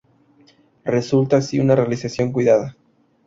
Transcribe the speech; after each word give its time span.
Resulta 0.83 1.37
así 1.37 1.59
una 1.59 1.75
realización 1.75 2.31
cuidada. 2.31 2.75